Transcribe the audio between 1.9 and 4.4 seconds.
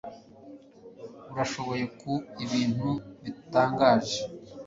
ku ibintu bitangaje.